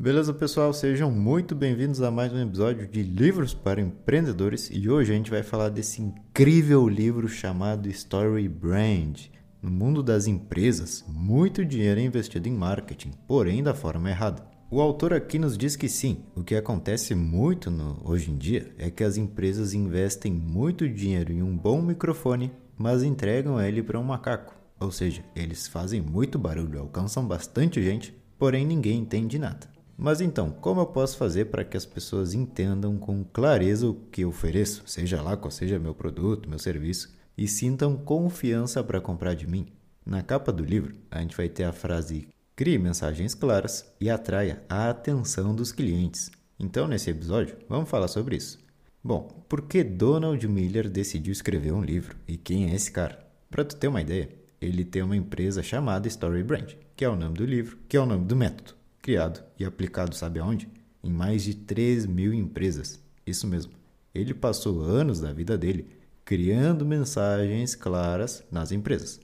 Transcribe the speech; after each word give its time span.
Beleza, 0.00 0.32
pessoal? 0.32 0.72
Sejam 0.72 1.10
muito 1.10 1.54
bem-vindos 1.54 2.00
a 2.00 2.10
mais 2.10 2.32
um 2.32 2.40
episódio 2.40 2.88
de 2.88 3.02
Livros 3.02 3.52
para 3.52 3.82
Empreendedores 3.82 4.70
e 4.72 4.88
hoje 4.88 5.12
a 5.12 5.14
gente 5.14 5.30
vai 5.30 5.42
falar 5.42 5.68
desse 5.68 6.00
incrível 6.00 6.88
livro 6.88 7.28
chamado 7.28 7.86
Story 7.86 8.48
Brand. 8.48 9.26
No 9.60 9.70
mundo 9.70 10.02
das 10.02 10.26
empresas, 10.26 11.04
muito 11.06 11.66
dinheiro 11.66 12.00
é 12.00 12.04
investido 12.04 12.48
em 12.48 12.52
marketing, 12.52 13.10
porém 13.28 13.62
da 13.62 13.74
forma 13.74 14.08
errada. 14.08 14.42
O 14.70 14.80
autor 14.80 15.12
aqui 15.12 15.38
nos 15.38 15.58
diz 15.58 15.76
que 15.76 15.86
sim, 15.86 16.24
o 16.34 16.42
que 16.42 16.54
acontece 16.54 17.14
muito 17.14 17.70
no, 17.70 18.00
hoje 18.02 18.30
em 18.30 18.38
dia 18.38 18.74
é 18.78 18.90
que 18.90 19.04
as 19.04 19.18
empresas 19.18 19.74
investem 19.74 20.32
muito 20.32 20.88
dinheiro 20.88 21.30
em 21.30 21.42
um 21.42 21.54
bom 21.54 21.82
microfone, 21.82 22.50
mas 22.74 23.02
entregam 23.02 23.60
ele 23.60 23.82
para 23.82 24.00
um 24.00 24.04
macaco. 24.04 24.54
Ou 24.80 24.90
seja, 24.90 25.22
eles 25.36 25.68
fazem 25.68 26.00
muito 26.00 26.38
barulho, 26.38 26.80
alcançam 26.80 27.28
bastante 27.28 27.82
gente, 27.82 28.18
porém 28.38 28.64
ninguém 28.64 29.00
entende 29.00 29.38
nada. 29.38 29.68
Mas 30.02 30.22
então, 30.22 30.50
como 30.50 30.80
eu 30.80 30.86
posso 30.86 31.18
fazer 31.18 31.50
para 31.50 31.62
que 31.62 31.76
as 31.76 31.84
pessoas 31.84 32.32
entendam 32.32 32.96
com 32.96 33.22
clareza 33.22 33.86
o 33.86 33.94
que 33.94 34.22
eu 34.22 34.30
ofereço, 34.30 34.82
seja 34.86 35.20
lá 35.20 35.36
qual 35.36 35.50
seja 35.50 35.78
meu 35.78 35.94
produto, 35.94 36.48
meu 36.48 36.58
serviço, 36.58 37.14
e 37.36 37.46
sintam 37.46 37.98
confiança 37.98 38.82
para 38.82 38.98
comprar 38.98 39.34
de 39.34 39.46
mim? 39.46 39.66
Na 40.06 40.22
capa 40.22 40.50
do 40.50 40.64
livro, 40.64 40.94
a 41.10 41.20
gente 41.20 41.36
vai 41.36 41.50
ter 41.50 41.64
a 41.64 41.72
frase 41.72 42.28
Crie 42.56 42.78
mensagens 42.78 43.34
claras 43.34 43.92
e 44.00 44.08
atraia 44.08 44.62
a 44.70 44.88
atenção 44.88 45.54
dos 45.54 45.70
clientes. 45.70 46.30
Então, 46.58 46.88
nesse 46.88 47.10
episódio, 47.10 47.58
vamos 47.68 47.90
falar 47.90 48.08
sobre 48.08 48.36
isso. 48.36 48.58
Bom, 49.04 49.44
por 49.50 49.68
que 49.68 49.84
Donald 49.84 50.48
Miller 50.48 50.88
decidiu 50.88 51.32
escrever 51.32 51.74
um 51.74 51.84
livro 51.84 52.16
e 52.26 52.38
quem 52.38 52.70
é 52.70 52.74
esse 52.74 52.90
cara? 52.90 53.22
Para 53.50 53.66
tu 53.66 53.76
ter 53.76 53.88
uma 53.88 54.00
ideia, 54.00 54.30
ele 54.62 54.82
tem 54.82 55.02
uma 55.02 55.16
empresa 55.16 55.62
chamada 55.62 56.08
Story 56.08 56.42
Brand, 56.42 56.72
que 56.96 57.04
é 57.04 57.08
o 57.08 57.16
nome 57.16 57.34
do 57.34 57.44
livro, 57.44 57.76
que 57.86 57.98
é 57.98 58.00
o 58.00 58.06
nome 58.06 58.24
do 58.24 58.34
método 58.34 58.79
criado 59.00 59.42
e 59.58 59.64
aplicado 59.64 60.14
sabe 60.14 60.38
aonde? 60.38 60.68
Em 61.02 61.10
mais 61.10 61.42
de 61.42 61.54
3 61.54 62.06
mil 62.06 62.32
empresas. 62.34 63.00
Isso 63.26 63.46
mesmo. 63.46 63.72
Ele 64.14 64.34
passou 64.34 64.82
anos 64.82 65.20
da 65.20 65.32
vida 65.32 65.56
dele 65.56 66.00
criando 66.24 66.86
mensagens 66.86 67.74
claras 67.74 68.44
nas 68.52 68.70
empresas. 68.70 69.20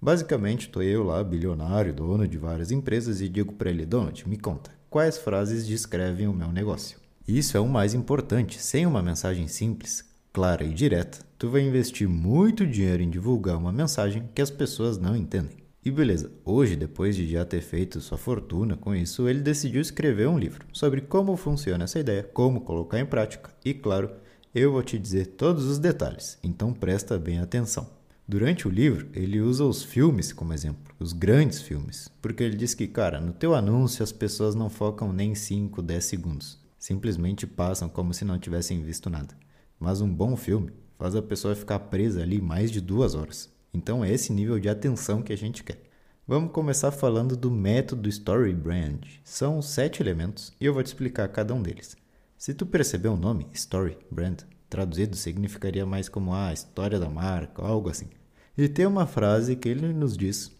Basicamente, 0.00 0.66
estou 0.66 0.82
eu 0.82 1.02
lá, 1.02 1.22
bilionário, 1.22 1.92
dono 1.92 2.26
de 2.26 2.38
várias 2.38 2.70
empresas, 2.70 3.20
e 3.20 3.28
digo 3.28 3.52
para 3.52 3.68
ele: 3.68 3.84
Donald, 3.84 4.26
me 4.28 4.38
conta, 4.38 4.70
quais 4.88 5.18
frases 5.18 5.66
descrevem 5.66 6.26
o 6.26 6.32
meu 6.32 6.50
negócio? 6.50 6.98
Isso 7.26 7.56
é 7.56 7.60
o 7.60 7.68
mais 7.68 7.92
importante. 7.92 8.62
Sem 8.62 8.86
uma 8.86 9.02
mensagem 9.02 9.46
simples, 9.46 10.02
clara 10.32 10.64
e 10.64 10.72
direta, 10.72 11.18
tu 11.36 11.50
vai 11.50 11.60
investir 11.60 12.08
muito 12.08 12.66
dinheiro 12.66 13.02
em 13.02 13.10
divulgar 13.10 13.58
uma 13.58 13.72
mensagem 13.72 14.26
que 14.34 14.40
as 14.40 14.50
pessoas 14.50 14.96
não 14.96 15.14
entendem. 15.14 15.67
E 15.88 15.90
beleza, 15.90 16.30
hoje, 16.44 16.76
depois 16.76 17.16
de 17.16 17.26
já 17.26 17.46
ter 17.46 17.62
feito 17.62 17.98
sua 17.98 18.18
fortuna 18.18 18.76
com 18.76 18.94
isso, 18.94 19.26
ele 19.26 19.40
decidiu 19.40 19.80
escrever 19.80 20.28
um 20.28 20.38
livro 20.38 20.66
sobre 20.70 21.00
como 21.00 21.34
funciona 21.34 21.84
essa 21.84 21.98
ideia, 21.98 22.22
como 22.22 22.60
colocar 22.60 23.00
em 23.00 23.06
prática 23.06 23.50
e, 23.64 23.72
claro, 23.72 24.10
eu 24.54 24.70
vou 24.70 24.82
te 24.82 24.98
dizer 24.98 25.28
todos 25.28 25.64
os 25.64 25.78
detalhes, 25.78 26.38
então 26.44 26.74
presta 26.74 27.18
bem 27.18 27.38
atenção. 27.38 27.88
Durante 28.28 28.68
o 28.68 28.70
livro, 28.70 29.08
ele 29.14 29.40
usa 29.40 29.64
os 29.64 29.82
filmes 29.82 30.30
como 30.30 30.52
exemplo, 30.52 30.94
os 31.00 31.14
grandes 31.14 31.62
filmes, 31.62 32.10
porque 32.20 32.42
ele 32.42 32.54
diz 32.54 32.74
que, 32.74 32.86
cara, 32.86 33.18
no 33.18 33.32
teu 33.32 33.54
anúncio 33.54 34.02
as 34.02 34.12
pessoas 34.12 34.54
não 34.54 34.68
focam 34.68 35.10
nem 35.10 35.34
5, 35.34 35.80
10 35.80 36.04
segundos, 36.04 36.62
simplesmente 36.78 37.46
passam 37.46 37.88
como 37.88 38.12
se 38.12 38.26
não 38.26 38.38
tivessem 38.38 38.82
visto 38.82 39.08
nada. 39.08 39.34
Mas 39.80 40.02
um 40.02 40.14
bom 40.14 40.36
filme 40.36 40.70
faz 40.98 41.16
a 41.16 41.22
pessoa 41.22 41.54
ficar 41.54 41.78
presa 41.78 42.20
ali 42.22 42.42
mais 42.42 42.70
de 42.70 42.78
duas 42.78 43.14
horas. 43.14 43.56
Então 43.72 44.04
é 44.04 44.12
esse 44.12 44.32
nível 44.32 44.58
de 44.58 44.68
atenção 44.68 45.22
que 45.22 45.32
a 45.32 45.36
gente 45.36 45.62
quer. 45.62 45.80
Vamos 46.26 46.52
começar 46.52 46.90
falando 46.90 47.36
do 47.36 47.50
método 47.50 48.08
Story 48.08 48.52
Brand. 48.52 49.02
São 49.24 49.62
sete 49.62 50.02
elementos 50.02 50.52
e 50.60 50.66
eu 50.66 50.74
vou 50.74 50.82
te 50.82 50.88
explicar 50.88 51.28
cada 51.28 51.54
um 51.54 51.62
deles. 51.62 51.96
Se 52.36 52.52
tu 52.52 52.66
perceber 52.66 53.08
o 53.08 53.16
nome 53.16 53.46
Story 53.54 53.96
Brand, 54.10 54.42
traduzido 54.68 55.16
significaria 55.16 55.86
mais 55.86 56.08
como 56.08 56.34
a 56.34 56.52
história 56.52 56.98
da 56.98 57.08
marca, 57.08 57.62
algo 57.62 57.88
assim. 57.88 58.08
E 58.56 58.68
tem 58.68 58.86
uma 58.86 59.06
frase 59.06 59.56
que 59.56 59.68
ele 59.68 59.92
nos 59.92 60.16
diz, 60.16 60.50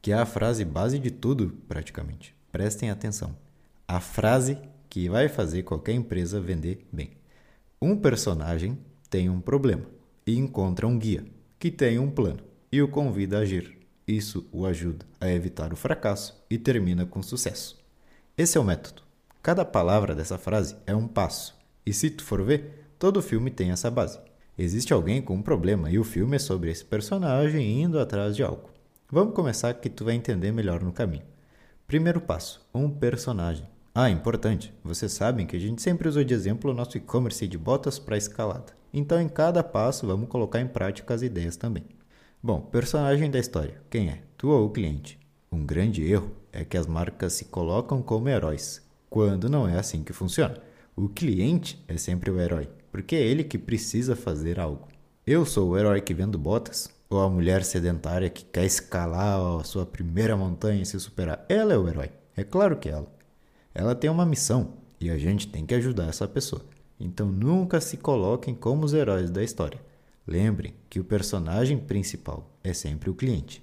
que 0.00 0.12
é 0.12 0.14
a 0.14 0.26
frase 0.26 0.64
base 0.64 0.98
de 0.98 1.10
tudo, 1.10 1.58
praticamente. 1.68 2.34
Prestem 2.52 2.90
atenção. 2.90 3.36
A 3.88 4.00
frase 4.00 4.58
que 4.88 5.08
vai 5.08 5.28
fazer 5.28 5.62
qualquer 5.62 5.94
empresa 5.94 6.40
vender 6.40 6.86
bem. 6.92 7.10
Um 7.82 7.96
personagem 7.96 8.78
tem 9.10 9.28
um 9.28 9.40
problema 9.40 9.86
e 10.26 10.36
encontra 10.36 10.86
um 10.86 10.98
guia 10.98 11.24
que 11.58 11.70
tem 11.70 11.98
um 11.98 12.10
plano 12.10 12.40
e 12.70 12.82
o 12.82 12.88
convida 12.88 13.38
a 13.38 13.40
agir. 13.40 13.78
Isso 14.06 14.46
o 14.52 14.66
ajuda 14.66 15.04
a 15.20 15.28
evitar 15.28 15.72
o 15.72 15.76
fracasso 15.76 16.44
e 16.48 16.56
termina 16.56 17.04
com 17.04 17.22
sucesso. 17.22 17.82
Esse 18.38 18.56
é 18.56 18.60
o 18.60 18.64
método. 18.64 19.02
Cada 19.42 19.64
palavra 19.64 20.14
dessa 20.14 20.38
frase 20.38 20.76
é 20.86 20.94
um 20.94 21.08
passo. 21.08 21.56
E 21.84 21.92
se 21.92 22.10
tu 22.10 22.24
for 22.24 22.42
ver, 22.42 22.86
todo 22.98 23.22
filme 23.22 23.50
tem 23.50 23.70
essa 23.70 23.90
base. 23.90 24.18
Existe 24.58 24.92
alguém 24.92 25.20
com 25.20 25.34
um 25.34 25.42
problema 25.42 25.90
e 25.90 25.98
o 25.98 26.04
filme 26.04 26.36
é 26.36 26.38
sobre 26.38 26.70
esse 26.70 26.84
personagem 26.84 27.82
indo 27.82 27.98
atrás 27.98 28.34
de 28.34 28.42
algo. 28.42 28.70
Vamos 29.10 29.34
começar 29.34 29.74
que 29.74 29.88
tu 29.88 30.04
vai 30.04 30.14
entender 30.14 30.50
melhor 30.50 30.82
no 30.82 30.92
caminho. 30.92 31.24
Primeiro 31.86 32.20
passo: 32.20 32.66
um 32.74 32.90
personagem. 32.90 33.68
Ah, 33.94 34.10
importante, 34.10 34.74
vocês 34.82 35.12
sabem 35.12 35.46
que 35.46 35.56
a 35.56 35.58
gente 35.58 35.80
sempre 35.80 36.08
usou 36.08 36.24
de 36.24 36.34
exemplo 36.34 36.70
o 36.70 36.74
nosso 36.74 36.96
e-commerce 36.96 37.46
de 37.46 37.56
botas 37.56 37.98
para 37.98 38.16
escalada. 38.16 38.74
Então, 38.92 39.20
em 39.20 39.28
cada 39.28 39.62
passo, 39.62 40.06
vamos 40.06 40.28
colocar 40.28 40.60
em 40.60 40.66
prática 40.66 41.14
as 41.14 41.22
ideias 41.22 41.56
também. 41.56 41.84
Bom, 42.42 42.60
personagem 42.60 43.30
da 43.30 43.38
história. 43.38 43.80
Quem 43.90 44.08
é? 44.08 44.22
Tu 44.36 44.48
ou 44.48 44.66
o 44.66 44.70
cliente? 44.70 45.18
Um 45.50 45.64
grande 45.64 46.04
erro 46.04 46.30
é 46.52 46.64
que 46.64 46.76
as 46.76 46.86
marcas 46.86 47.32
se 47.32 47.46
colocam 47.46 48.02
como 48.02 48.28
heróis, 48.28 48.86
quando 49.08 49.48
não 49.48 49.66
é 49.66 49.78
assim 49.78 50.04
que 50.04 50.12
funciona. 50.12 50.56
O 50.94 51.08
cliente 51.08 51.82
é 51.88 51.96
sempre 51.96 52.30
o 52.30 52.38
herói, 52.38 52.68
porque 52.92 53.16
é 53.16 53.22
ele 53.22 53.42
que 53.42 53.58
precisa 53.58 54.14
fazer 54.14 54.60
algo. 54.60 54.86
Eu 55.26 55.44
sou 55.44 55.70
o 55.70 55.78
herói 55.78 56.00
que 56.00 56.14
vendo 56.14 56.38
botas, 56.38 56.88
ou 57.08 57.20
a 57.20 57.28
mulher 57.28 57.64
sedentária 57.64 58.30
que 58.30 58.44
quer 58.44 58.64
escalar 58.64 59.40
a 59.40 59.64
sua 59.64 59.86
primeira 59.86 60.36
montanha 60.36 60.82
e 60.82 60.86
se 60.86 61.00
superar. 61.00 61.44
Ela 61.48 61.72
é 61.72 61.78
o 61.78 61.88
herói. 61.88 62.10
É 62.36 62.44
claro 62.44 62.76
que 62.76 62.88
ela. 62.88 63.10
Ela 63.74 63.94
tem 63.94 64.10
uma 64.10 64.26
missão 64.26 64.74
e 65.00 65.10
a 65.10 65.18
gente 65.18 65.48
tem 65.48 65.64
que 65.64 65.74
ajudar 65.74 66.08
essa 66.08 66.28
pessoa. 66.28 66.62
Então 67.00 67.26
nunca 67.26 67.80
se 67.80 67.96
coloquem 67.96 68.54
como 68.54 68.84
os 68.84 68.92
heróis 68.92 69.30
da 69.30 69.42
história. 69.42 69.80
Lembrem 70.26 70.74
que 70.90 70.98
o 70.98 71.04
personagem 71.04 71.78
principal 71.78 72.50
é 72.64 72.72
sempre 72.72 73.08
o 73.08 73.14
cliente. 73.14 73.62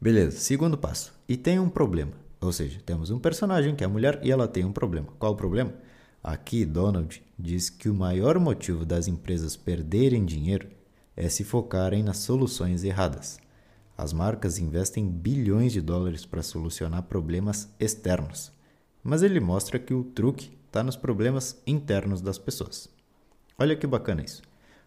Beleza, 0.00 0.38
segundo 0.38 0.78
passo. 0.78 1.12
E 1.28 1.36
tem 1.36 1.58
um 1.58 1.68
problema. 1.68 2.12
Ou 2.40 2.52
seja, 2.52 2.80
temos 2.86 3.10
um 3.10 3.18
personagem 3.18 3.74
que 3.74 3.82
é 3.82 3.86
a 3.86 3.90
mulher 3.90 4.20
e 4.22 4.30
ela 4.30 4.46
tem 4.46 4.64
um 4.64 4.72
problema. 4.72 5.08
Qual 5.18 5.32
o 5.32 5.36
problema? 5.36 5.74
Aqui, 6.22 6.64
Donald 6.64 7.22
diz 7.38 7.70
que 7.70 7.88
o 7.88 7.94
maior 7.94 8.38
motivo 8.38 8.84
das 8.84 9.08
empresas 9.08 9.56
perderem 9.56 10.24
dinheiro 10.24 10.68
é 11.16 11.28
se 11.28 11.42
focarem 11.42 12.02
nas 12.02 12.18
soluções 12.18 12.84
erradas. 12.84 13.38
As 13.98 14.12
marcas 14.12 14.58
investem 14.58 15.08
bilhões 15.08 15.72
de 15.72 15.80
dólares 15.80 16.26
para 16.26 16.42
solucionar 16.42 17.02
problemas 17.04 17.68
externos, 17.80 18.52
mas 19.02 19.22
ele 19.22 19.40
mostra 19.40 19.78
que 19.78 19.94
o 19.94 20.04
truque 20.04 20.56
está 20.66 20.82
nos 20.82 20.96
problemas 20.96 21.60
internos 21.66 22.20
das 22.20 22.38
pessoas. 22.38 22.90
Olha 23.58 23.74
que 23.74 23.86
bacana 23.86 24.22
isso. 24.22 24.42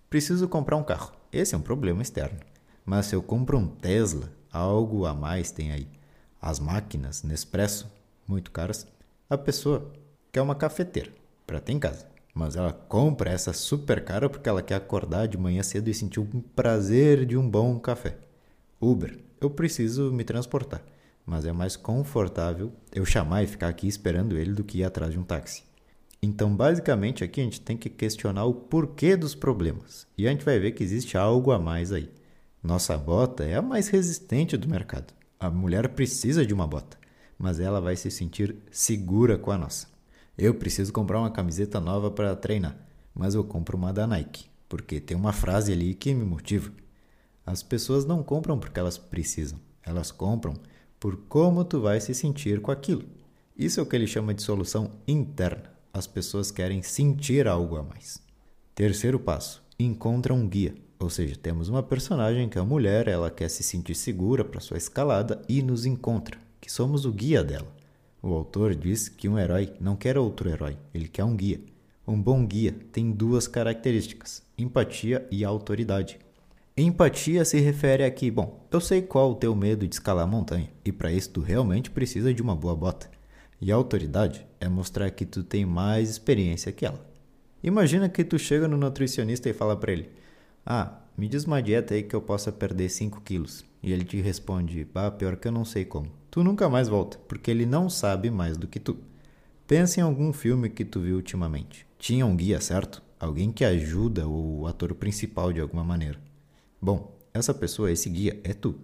Preciso 0.09 0.47
comprar 0.49 0.75
um 0.75 0.83
carro. 0.83 1.11
Esse 1.31 1.53
é 1.53 1.57
um 1.57 1.61
problema 1.61 2.01
externo. 2.01 2.39
Mas 2.83 3.05
se 3.05 3.15
eu 3.15 3.21
compro 3.21 3.59
um 3.59 3.67
Tesla, 3.67 4.31
algo 4.51 5.05
a 5.05 5.13
mais 5.13 5.51
tem 5.51 5.71
aí. 5.71 5.87
As 6.41 6.59
máquinas 6.59 7.21
Nespresso, 7.21 7.87
muito 8.27 8.49
caras. 8.49 8.87
A 9.29 9.37
pessoa 9.37 9.93
quer 10.31 10.41
uma 10.41 10.55
cafeteira 10.55 11.11
para 11.45 11.59
ter 11.59 11.73
em 11.73 11.79
casa. 11.79 12.07
Mas 12.33 12.55
ela 12.55 12.73
compra 12.73 13.29
essa 13.29 13.53
super 13.53 14.03
cara 14.03 14.27
porque 14.27 14.49
ela 14.49 14.63
quer 14.63 14.75
acordar 14.75 15.27
de 15.27 15.37
manhã 15.37 15.61
cedo 15.61 15.89
e 15.89 15.93
sentir 15.93 16.19
o 16.19 16.25
prazer 16.55 17.23
de 17.23 17.37
um 17.37 17.47
bom 17.47 17.79
café. 17.79 18.17
Uber, 18.81 19.19
eu 19.39 19.49
preciso 19.49 20.11
me 20.11 20.23
transportar, 20.23 20.81
mas 21.25 21.45
é 21.45 21.51
mais 21.51 21.75
confortável 21.75 22.71
eu 22.91 23.05
chamar 23.05 23.43
e 23.43 23.47
ficar 23.47 23.67
aqui 23.67 23.87
esperando 23.87 24.37
ele 24.37 24.53
do 24.53 24.63
que 24.63 24.79
ir 24.79 24.83
atrás 24.83 25.11
de 25.11 25.19
um 25.19 25.23
táxi. 25.23 25.68
Então, 26.21 26.53
basicamente, 26.53 27.23
aqui 27.23 27.39
a 27.39 27.43
gente 27.45 27.61
tem 27.61 27.77
que 27.77 27.89
questionar 27.89 28.43
o 28.43 28.53
porquê 28.53 29.15
dos 29.15 29.33
problemas. 29.33 30.05
E 30.17 30.27
a 30.27 30.31
gente 30.31 30.43
vai 30.43 30.59
ver 30.59 30.73
que 30.73 30.83
existe 30.83 31.17
algo 31.17 31.51
a 31.51 31.59
mais 31.59 31.93
aí. 31.93 32.09
Nossa 32.61 32.97
bota 32.97 33.45
é 33.45 33.55
a 33.55 33.61
mais 33.61 33.87
resistente 33.87 34.57
do 34.57 34.67
mercado. 34.67 35.13
A 35.39 35.49
mulher 35.49 35.87
precisa 35.89 36.45
de 36.45 36.53
uma 36.53 36.67
bota, 36.67 36.97
mas 37.37 37.61
ela 37.61 37.79
vai 37.79 37.95
se 37.95 38.11
sentir 38.11 38.57
segura 38.69 39.37
com 39.37 39.49
a 39.49 39.57
nossa. 39.57 39.87
Eu 40.37 40.53
preciso 40.55 40.91
comprar 40.91 41.19
uma 41.19 41.31
camiseta 41.31 41.79
nova 41.79 42.11
para 42.11 42.35
treinar, 42.35 42.77
mas 43.15 43.33
eu 43.33 43.43
compro 43.45 43.77
uma 43.77 43.93
da 43.93 44.05
Nike, 44.05 44.49
porque 44.67 44.99
tem 44.99 45.15
uma 45.15 45.31
frase 45.31 45.71
ali 45.71 45.93
que 45.93 46.13
me 46.13 46.25
motiva. 46.25 46.69
As 47.45 47.63
pessoas 47.63 48.03
não 48.03 48.21
compram 48.21 48.59
porque 48.59 48.79
elas 48.79 48.97
precisam, 48.97 49.59
elas 49.81 50.11
compram 50.11 50.53
por 50.99 51.15
como 51.29 51.63
tu 51.63 51.79
vai 51.79 52.01
se 52.01 52.13
sentir 52.13 52.59
com 52.61 52.71
aquilo. 52.71 53.05
Isso 53.57 53.79
é 53.79 53.83
o 53.83 53.85
que 53.85 53.95
ele 53.95 54.07
chama 54.07 54.33
de 54.33 54.43
solução 54.43 54.91
interna 55.07 55.78
as 55.99 56.07
pessoas 56.07 56.49
querem 56.49 56.81
sentir 56.81 57.47
algo 57.47 57.75
a 57.75 57.83
mais. 57.83 58.19
Terceiro 58.73 59.19
passo: 59.19 59.61
encontra 59.77 60.33
um 60.33 60.47
guia. 60.47 60.73
Ou 60.97 61.09
seja, 61.09 61.35
temos 61.35 61.69
uma 61.69 61.83
personagem 61.83 62.49
que 62.49 62.57
é 62.57 62.61
a 62.61 62.65
mulher, 62.65 63.07
ela 63.07 63.29
quer 63.29 63.49
se 63.49 63.63
sentir 63.63 63.95
segura 63.95 64.43
para 64.43 64.59
sua 64.59 64.77
escalada 64.77 65.41
e 65.47 65.61
nos 65.61 65.85
encontra, 65.85 66.37
que 66.59 66.71
somos 66.71 67.05
o 67.05 67.11
guia 67.11 67.41
dela. 67.43 67.73
O 68.21 68.33
autor 68.33 68.75
diz 68.75 69.07
que 69.07 69.29
um 69.29 69.39
herói 69.39 69.71
não 69.79 69.95
quer 69.95 70.17
outro 70.17 70.49
herói, 70.49 70.77
ele 70.93 71.07
quer 71.07 71.23
um 71.23 71.35
guia. 71.35 71.61
Um 72.05 72.21
bom 72.21 72.45
guia 72.45 72.75
tem 72.91 73.11
duas 73.11 73.47
características: 73.47 74.41
empatia 74.57 75.25
e 75.31 75.45
autoridade. 75.45 76.19
Empatia 76.75 77.43
se 77.43 77.59
refere 77.59 78.03
a 78.03 78.11
que, 78.11 78.31
bom, 78.31 78.65
eu 78.71 78.79
sei 78.79 79.01
qual 79.01 79.31
o 79.31 79.35
teu 79.35 79.53
medo 79.53 79.87
de 79.87 79.95
escalar 79.95 80.23
a 80.23 80.27
montanha, 80.27 80.69
e 80.83 80.91
para 80.91 81.11
isso 81.11 81.29
tu 81.29 81.41
realmente 81.41 81.91
precisa 81.91 82.33
de 82.33 82.41
uma 82.41 82.55
boa 82.55 82.75
bota. 82.75 83.09
E 83.61 83.71
autoridade 83.71 84.45
é 84.59 84.67
mostrar 84.69 85.09
que 85.11 85.25
tu 85.25 85.43
tem 85.43 85.65
mais 85.65 86.09
experiência 86.09 86.71
que 86.71 86.85
ela. 86.85 87.05
Imagina 87.61 88.07
que 88.07 88.23
tu 88.23 88.39
chega 88.39 88.67
no 88.67 88.77
nutricionista 88.77 89.49
e 89.49 89.53
fala 89.53 89.75
para 89.75 89.91
ele: 89.91 90.09
"Ah, 90.65 91.01
me 91.17 91.27
diz 91.27 91.45
uma 91.45 91.61
dieta 91.61 91.93
aí 91.93 92.03
que 92.03 92.15
eu 92.15 92.21
possa 92.21 92.51
perder 92.51 92.89
5 92.89 93.21
quilos." 93.21 93.65
E 93.83 93.91
ele 93.91 94.05
te 94.05 94.21
responde: 94.21 94.87
"Bah, 94.93 95.11
pior 95.11 95.35
que 95.35 95.47
eu 95.47 95.51
não 95.51 95.65
sei 95.65 95.85
como." 95.85 96.19
tu 96.31 96.43
nunca 96.43 96.69
mais 96.69 96.87
volta, 96.87 97.17
porque 97.27 97.49
ele 97.49 97.65
não 97.65 97.89
sabe 97.89 98.29
mais 98.29 98.57
do 98.57 98.67
que 98.67 98.79
tu. 98.79 98.97
Pensa 99.67 99.99
em 99.99 100.03
algum 100.03 100.31
filme 100.31 100.69
que 100.69 100.85
tu 100.85 100.99
viu 100.99 101.15
ultimamente. 101.15 101.85
Tinha 101.97 102.25
um 102.25 102.35
guia, 102.35 102.61
certo? 102.61 103.01
Alguém 103.19 103.51
que 103.51 103.65
ajuda 103.65 104.27
o 104.27 104.65
ator 104.67 104.93
principal 104.95 105.51
de 105.51 105.59
alguma 105.59 105.83
maneira. 105.83 106.19
Bom, 106.81 107.17
essa 107.33 107.53
pessoa, 107.53 107.91
esse 107.91 108.09
guia, 108.09 108.39
é 108.43 108.53
tu. 108.53 108.79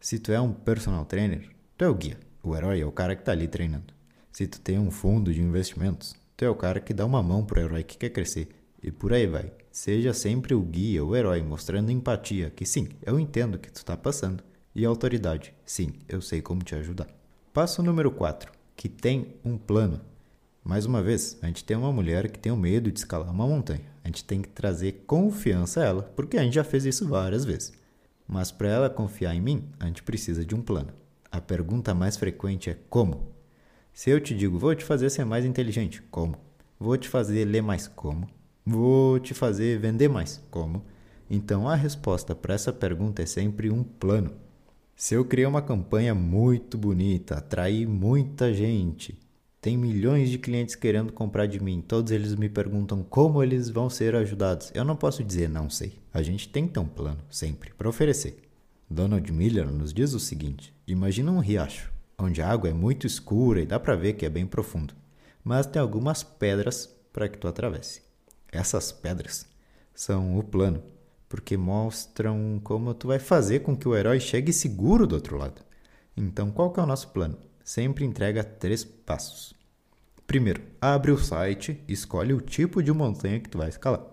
Se 0.00 0.18
tu 0.18 0.32
é 0.32 0.40
um 0.40 0.52
personal 0.52 1.04
trainer, 1.04 1.48
tu 1.76 1.84
é 1.84 1.88
o 1.88 1.94
guia. 1.94 2.18
O 2.42 2.56
herói 2.56 2.80
é 2.80 2.86
o 2.86 2.92
cara 2.92 3.14
que 3.14 3.22
está 3.22 3.32
ali 3.32 3.46
treinando. 3.46 3.92
Se 4.32 4.46
tu 4.46 4.60
tem 4.60 4.78
um 4.78 4.90
fundo 4.90 5.32
de 5.32 5.40
investimentos, 5.40 6.14
tu 6.36 6.44
é 6.44 6.50
o 6.50 6.54
cara 6.54 6.80
que 6.80 6.94
dá 6.94 7.04
uma 7.04 7.22
mão 7.22 7.44
pro 7.44 7.60
herói 7.60 7.82
que 7.82 7.98
quer 7.98 8.10
crescer. 8.10 8.48
E 8.82 8.90
por 8.90 9.12
aí 9.12 9.26
vai. 9.26 9.52
Seja 9.72 10.12
sempre 10.12 10.54
o 10.54 10.60
guia, 10.60 11.04
o 11.04 11.16
herói, 11.16 11.42
mostrando 11.42 11.90
empatia, 11.90 12.50
que 12.50 12.64
sim, 12.64 12.88
eu 13.02 13.18
entendo 13.18 13.56
o 13.56 13.58
que 13.58 13.70
tu 13.70 13.76
está 13.76 13.96
passando. 13.96 14.44
E 14.74 14.84
autoridade. 14.84 15.52
Sim, 15.66 15.94
eu 16.08 16.20
sei 16.20 16.40
como 16.40 16.62
te 16.62 16.74
ajudar. 16.74 17.08
Passo 17.52 17.82
número 17.82 18.10
4. 18.10 18.52
Que 18.76 18.88
tem 18.88 19.34
um 19.44 19.58
plano. 19.58 20.00
Mais 20.62 20.86
uma 20.86 21.02
vez, 21.02 21.38
a 21.42 21.46
gente 21.46 21.64
tem 21.64 21.76
uma 21.76 21.92
mulher 21.92 22.30
que 22.30 22.38
tem 22.38 22.52
o 22.52 22.56
medo 22.56 22.92
de 22.92 22.98
escalar 22.98 23.32
uma 23.32 23.46
montanha. 23.46 23.80
A 24.04 24.08
gente 24.08 24.22
tem 24.22 24.40
que 24.40 24.48
trazer 24.48 25.04
confiança 25.06 25.80
a 25.80 25.84
ela, 25.84 26.02
porque 26.14 26.36
a 26.36 26.42
gente 26.42 26.54
já 26.54 26.62
fez 26.62 26.84
isso 26.84 27.08
várias 27.08 27.44
vezes. 27.44 27.72
Mas 28.28 28.52
para 28.52 28.68
ela 28.68 28.90
confiar 28.90 29.34
em 29.34 29.40
mim, 29.40 29.64
a 29.80 29.86
gente 29.86 30.02
precisa 30.02 30.44
de 30.44 30.54
um 30.54 30.62
plano. 30.62 30.92
A 31.32 31.40
pergunta 31.40 31.94
mais 31.94 32.16
frequente 32.16 32.70
é 32.70 32.76
como? 32.88 33.32
Se 33.98 34.10
eu 34.10 34.20
te 34.20 34.32
digo, 34.32 34.60
vou 34.60 34.72
te 34.76 34.84
fazer 34.84 35.10
ser 35.10 35.24
mais 35.24 35.44
inteligente, 35.44 36.00
como? 36.08 36.36
Vou 36.78 36.96
te 36.96 37.08
fazer 37.08 37.44
ler 37.44 37.64
mais, 37.64 37.88
como? 37.88 38.28
Vou 38.64 39.18
te 39.18 39.34
fazer 39.34 39.76
vender 39.80 40.08
mais, 40.08 40.40
como? 40.52 40.84
Então 41.28 41.68
a 41.68 41.74
resposta 41.74 42.32
para 42.32 42.54
essa 42.54 42.72
pergunta 42.72 43.22
é 43.22 43.26
sempre 43.26 43.72
um 43.72 43.82
plano. 43.82 44.30
Se 44.94 45.14
eu 45.14 45.24
criei 45.24 45.48
uma 45.48 45.60
campanha 45.60 46.14
muito 46.14 46.78
bonita, 46.78 47.38
atrair 47.38 47.88
muita 47.88 48.54
gente, 48.54 49.18
tem 49.60 49.76
milhões 49.76 50.30
de 50.30 50.38
clientes 50.38 50.76
querendo 50.76 51.12
comprar 51.12 51.46
de 51.46 51.58
mim, 51.58 51.82
todos 51.82 52.12
eles 52.12 52.36
me 52.36 52.48
perguntam 52.48 53.02
como 53.02 53.42
eles 53.42 53.68
vão 53.68 53.90
ser 53.90 54.14
ajudados. 54.14 54.70
Eu 54.76 54.84
não 54.84 54.94
posso 54.94 55.24
dizer 55.24 55.48
não 55.48 55.68
sei. 55.68 55.98
A 56.14 56.22
gente 56.22 56.48
tem 56.48 56.68
ter 56.68 56.78
um 56.78 56.86
plano, 56.86 57.18
sempre, 57.28 57.72
para 57.76 57.88
oferecer. 57.88 58.44
Donald 58.88 59.32
Miller 59.32 59.66
nos 59.66 59.92
diz 59.92 60.14
o 60.14 60.20
seguinte: 60.20 60.72
imagina 60.86 61.32
um 61.32 61.40
riacho, 61.40 61.90
onde 62.18 62.42
a 62.42 62.48
água 62.48 62.68
é 62.68 62.72
muito 62.72 63.06
escura 63.06 63.60
e 63.60 63.66
dá 63.66 63.78
para 63.78 63.94
ver 63.94 64.14
que 64.14 64.26
é 64.26 64.30
bem 64.30 64.46
profundo, 64.46 64.94
mas 65.44 65.66
tem 65.66 65.80
algumas 65.80 66.22
pedras 66.22 66.86
para 67.12 67.28
que 67.28 67.38
tu 67.38 67.46
atravesse. 67.46 68.02
Essas 68.50 68.90
pedras 68.90 69.46
são 69.94 70.38
o 70.38 70.42
plano 70.42 70.82
porque 71.28 71.56
mostram 71.56 72.60
como 72.64 72.94
tu 72.94 73.08
vai 73.08 73.18
fazer 73.18 73.60
com 73.60 73.76
que 73.76 73.86
o 73.86 73.94
herói 73.94 74.18
chegue 74.18 74.52
seguro 74.52 75.06
do 75.06 75.14
outro 75.14 75.36
lado. 75.36 75.62
Então, 76.16 76.50
qual 76.50 76.72
que 76.72 76.80
é 76.80 76.82
o 76.82 76.86
nosso 76.86 77.08
plano? 77.08 77.38
Sempre 77.62 78.04
entrega 78.04 78.42
três 78.42 78.82
passos. 78.82 79.54
Primeiro, 80.26 80.62
abre 80.80 81.12
o 81.12 81.18
site, 81.18 81.82
escolhe 81.86 82.32
o 82.32 82.40
tipo 82.40 82.82
de 82.82 82.92
montanha 82.92 83.40
que 83.40 83.48
tu 83.48 83.58
vai 83.58 83.68
escalar. 83.68 84.04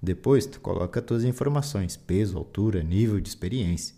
Depois, 0.00 0.46
tu 0.46 0.60
coloca 0.60 1.02
tuas 1.02 1.24
informações, 1.24 1.96
peso, 1.96 2.38
altura, 2.38 2.82
nível 2.82 3.20
de 3.20 3.28
experiência. 3.28 3.94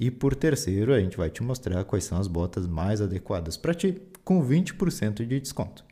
E 0.00 0.10
por 0.10 0.34
terceiro, 0.34 0.94
a 0.94 0.98
gente 0.98 1.18
vai 1.18 1.28
te 1.28 1.42
mostrar 1.42 1.84
quais 1.84 2.04
são 2.04 2.18
as 2.18 2.26
botas 2.26 2.66
mais 2.66 3.02
adequadas 3.02 3.58
para 3.58 3.74
ti, 3.74 4.00
com 4.24 4.42
20% 4.42 5.26
de 5.26 5.38
desconto. 5.38 5.84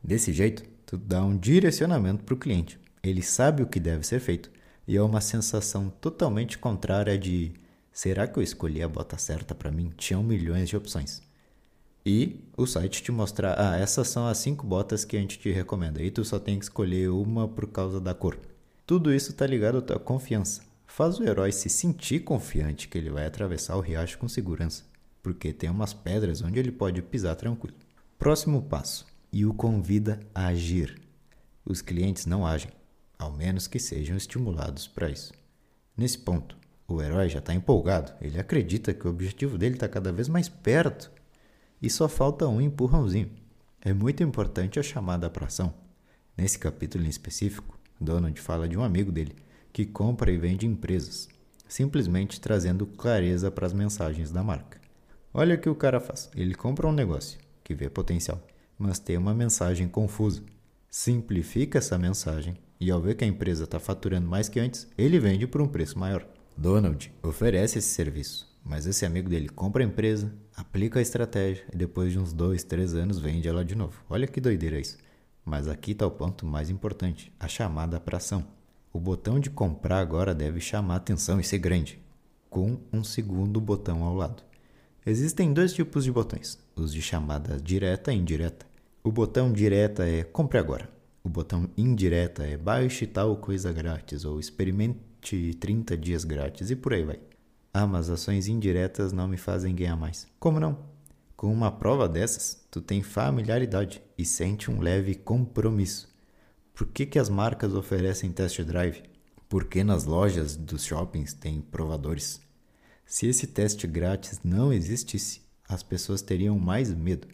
Desse 0.00 0.32
jeito, 0.32 0.62
tu 0.86 0.96
dá 0.96 1.24
um 1.24 1.36
direcionamento 1.36 2.22
para 2.22 2.34
o 2.34 2.38
cliente. 2.38 2.78
Ele 3.02 3.22
sabe 3.22 3.64
o 3.64 3.66
que 3.66 3.80
deve 3.80 4.06
ser 4.06 4.20
feito 4.20 4.52
e 4.86 4.96
é 4.96 5.02
uma 5.02 5.20
sensação 5.20 5.90
totalmente 6.00 6.58
contrária 6.58 7.18
de 7.18 7.54
será 7.90 8.28
que 8.28 8.38
eu 8.38 8.42
escolhi 8.42 8.84
a 8.84 8.88
bota 8.88 9.18
certa 9.18 9.52
para 9.52 9.72
mim? 9.72 9.92
Tinham 9.96 10.22
milhões 10.22 10.68
de 10.68 10.76
opções. 10.76 11.20
E 12.04 12.44
o 12.56 12.66
site 12.66 13.02
te 13.02 13.10
mostrar, 13.10 13.58
ah, 13.58 13.76
essas 13.76 14.06
são 14.06 14.28
as 14.28 14.38
cinco 14.38 14.64
botas 14.64 15.04
que 15.04 15.16
a 15.16 15.20
gente 15.20 15.40
te 15.40 15.50
recomenda. 15.50 16.00
E 16.00 16.08
tu 16.08 16.24
só 16.24 16.38
tem 16.38 16.56
que 16.56 16.66
escolher 16.66 17.10
uma 17.10 17.48
por 17.48 17.66
causa 17.66 18.00
da 18.00 18.14
cor. 18.14 18.38
Tudo 18.86 19.12
isso 19.12 19.32
está 19.32 19.44
ligado 19.44 19.78
à 19.78 19.82
tua 19.82 19.98
confiança. 19.98 20.65
Faz 20.96 21.18
o 21.18 21.24
herói 21.24 21.52
se 21.52 21.68
sentir 21.68 22.20
confiante 22.20 22.88
que 22.88 22.96
ele 22.96 23.10
vai 23.10 23.26
atravessar 23.26 23.76
o 23.76 23.82
riacho 23.82 24.16
com 24.16 24.26
segurança, 24.26 24.82
porque 25.22 25.52
tem 25.52 25.68
umas 25.68 25.92
pedras 25.92 26.40
onde 26.40 26.58
ele 26.58 26.72
pode 26.72 27.02
pisar 27.02 27.36
tranquilo. 27.36 27.76
Próximo 28.18 28.62
passo: 28.62 29.04
e 29.30 29.44
o 29.44 29.52
convida 29.52 30.18
a 30.34 30.46
agir. 30.46 30.98
Os 31.66 31.82
clientes 31.82 32.24
não 32.24 32.46
agem, 32.46 32.70
ao 33.18 33.30
menos 33.30 33.66
que 33.66 33.78
sejam 33.78 34.16
estimulados 34.16 34.88
para 34.88 35.10
isso. 35.10 35.34
Nesse 35.94 36.16
ponto, 36.16 36.56
o 36.88 37.02
herói 37.02 37.28
já 37.28 37.40
está 37.40 37.52
empolgado, 37.52 38.14
ele 38.18 38.40
acredita 38.40 38.94
que 38.94 39.06
o 39.06 39.10
objetivo 39.10 39.58
dele 39.58 39.74
está 39.74 39.86
cada 39.86 40.10
vez 40.10 40.30
mais 40.30 40.48
perto 40.48 41.12
e 41.82 41.90
só 41.90 42.08
falta 42.08 42.48
um 42.48 42.58
empurrãozinho. 42.58 43.30
É 43.82 43.92
muito 43.92 44.22
importante 44.22 44.80
a 44.80 44.82
chamada 44.82 45.28
para 45.28 45.44
ação. 45.44 45.74
Nesse 46.34 46.58
capítulo 46.58 47.04
em 47.04 47.10
específico, 47.10 47.78
Donald 48.00 48.40
fala 48.40 48.66
de 48.66 48.78
um 48.78 48.82
amigo 48.82 49.12
dele 49.12 49.36
que 49.76 49.84
compra 49.84 50.32
e 50.32 50.38
vende 50.38 50.66
empresas, 50.66 51.28
simplesmente 51.68 52.40
trazendo 52.40 52.86
clareza 52.86 53.50
para 53.50 53.66
as 53.66 53.74
mensagens 53.74 54.30
da 54.30 54.42
marca. 54.42 54.80
Olha 55.34 55.54
o 55.54 55.58
que 55.58 55.68
o 55.68 55.74
cara 55.74 56.00
faz: 56.00 56.30
ele 56.34 56.54
compra 56.54 56.88
um 56.88 56.92
negócio 56.92 57.38
que 57.62 57.74
vê 57.74 57.90
potencial, 57.90 58.40
mas 58.78 58.98
tem 58.98 59.18
uma 59.18 59.34
mensagem 59.34 59.86
confusa. 59.86 60.42
Simplifica 60.88 61.76
essa 61.76 61.98
mensagem 61.98 62.56
e 62.80 62.90
ao 62.90 63.02
ver 63.02 63.16
que 63.16 63.24
a 63.24 63.28
empresa 63.28 63.64
está 63.64 63.78
faturando 63.78 64.26
mais 64.26 64.48
que 64.48 64.58
antes, 64.58 64.88
ele 64.96 65.20
vende 65.20 65.46
por 65.46 65.60
um 65.60 65.68
preço 65.68 65.98
maior. 65.98 66.26
Donald 66.56 67.12
oferece 67.22 67.78
esse 67.78 67.88
serviço, 67.88 68.50
mas 68.64 68.86
esse 68.86 69.04
amigo 69.04 69.28
dele 69.28 69.50
compra 69.50 69.84
a 69.84 69.86
empresa, 69.86 70.32
aplica 70.56 71.00
a 71.00 71.02
estratégia 71.02 71.66
e 71.70 71.76
depois 71.76 72.12
de 72.12 72.18
uns 72.18 72.32
dois, 72.32 72.64
três 72.64 72.94
anos 72.94 73.18
vende 73.18 73.46
ela 73.46 73.62
de 73.62 73.74
novo. 73.74 74.02
Olha 74.08 74.26
que 74.26 74.40
doideira 74.40 74.80
isso. 74.80 74.96
Mas 75.44 75.68
aqui 75.68 75.90
está 75.90 76.06
o 76.06 76.10
ponto 76.10 76.46
mais 76.46 76.70
importante: 76.70 77.30
a 77.38 77.46
chamada 77.46 78.00
para 78.00 78.16
ação. 78.16 78.55
O 78.96 78.98
botão 78.98 79.38
de 79.38 79.50
comprar 79.50 79.98
agora 79.98 80.34
deve 80.34 80.58
chamar 80.58 80.96
atenção 80.96 81.38
e 81.38 81.44
ser 81.44 81.58
grande, 81.58 82.00
com 82.48 82.78
um 82.90 83.04
segundo 83.04 83.60
botão 83.60 84.02
ao 84.02 84.14
lado. 84.14 84.42
Existem 85.04 85.52
dois 85.52 85.74
tipos 85.74 86.02
de 86.02 86.10
botões: 86.10 86.58
os 86.74 86.94
de 86.94 87.02
chamada 87.02 87.60
direta 87.60 88.10
e 88.10 88.16
indireta. 88.16 88.64
O 89.04 89.12
botão 89.12 89.52
direta 89.52 90.08
é 90.08 90.24
compre 90.24 90.58
agora. 90.58 90.88
O 91.22 91.28
botão 91.28 91.68
indireta 91.76 92.42
é 92.46 92.56
baixe 92.56 93.06
tal 93.06 93.36
coisa 93.36 93.70
grátis 93.70 94.24
ou 94.24 94.40
experimente 94.40 95.52
30 95.60 95.94
dias 95.94 96.24
grátis 96.24 96.70
e 96.70 96.74
por 96.74 96.94
aí 96.94 97.04
vai. 97.04 97.20
Ah, 97.74 97.86
mas 97.86 98.08
ações 98.08 98.48
indiretas 98.48 99.12
não 99.12 99.28
me 99.28 99.36
fazem 99.36 99.74
ganhar 99.74 99.96
mais. 99.96 100.26
Como 100.40 100.58
não? 100.58 100.78
Com 101.36 101.52
uma 101.52 101.70
prova 101.70 102.08
dessas, 102.08 102.66
tu 102.70 102.80
tem 102.80 103.02
familiaridade 103.02 104.02
e 104.16 104.24
sente 104.24 104.70
um 104.70 104.80
leve 104.80 105.14
compromisso. 105.16 106.15
Por 106.76 106.88
que, 106.88 107.06
que 107.06 107.18
as 107.18 107.30
marcas 107.30 107.72
oferecem 107.72 108.30
test 108.30 108.60
drive? 108.60 109.02
Porque 109.48 109.82
nas 109.82 110.04
lojas 110.04 110.54
dos 110.54 110.84
shoppings 110.84 111.32
tem 111.32 111.62
provadores. 111.62 112.38
Se 113.06 113.26
esse 113.26 113.46
teste 113.46 113.86
grátis 113.86 114.40
não 114.44 114.70
existisse, 114.70 115.40
as 115.66 115.82
pessoas 115.82 116.20
teriam 116.20 116.58
mais 116.58 116.92
medo 116.92 117.28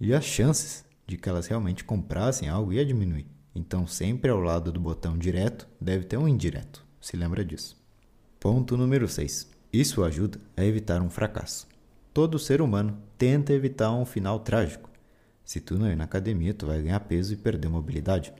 e 0.00 0.14
as 0.14 0.24
chances 0.24 0.82
de 1.06 1.18
que 1.18 1.28
elas 1.28 1.46
realmente 1.46 1.84
comprassem 1.84 2.48
algo 2.48 2.72
ia 2.72 2.86
diminuir. 2.86 3.26
Então, 3.54 3.86
sempre 3.86 4.30
ao 4.30 4.40
lado 4.40 4.72
do 4.72 4.80
botão 4.80 5.18
direto 5.18 5.68
deve 5.78 6.06
ter 6.06 6.16
um 6.16 6.26
indireto. 6.26 6.82
Se 6.98 7.18
lembra 7.18 7.44
disso. 7.44 7.76
Ponto 8.40 8.78
número 8.78 9.06
6. 9.06 9.50
Isso 9.70 10.04
ajuda 10.04 10.40
a 10.56 10.64
evitar 10.64 11.02
um 11.02 11.10
fracasso. 11.10 11.68
Todo 12.14 12.38
ser 12.38 12.62
humano 12.62 12.98
tenta 13.18 13.52
evitar 13.52 13.92
um 13.92 14.06
final 14.06 14.40
trágico. 14.40 14.88
Se 15.44 15.60
tu 15.60 15.78
não 15.78 15.90
ir 15.90 15.96
na 15.96 16.04
academia, 16.04 16.54
tu 16.54 16.64
vai 16.64 16.80
ganhar 16.80 17.00
peso 17.00 17.34
e 17.34 17.36
perder 17.36 17.68
mobilidade. 17.68 18.32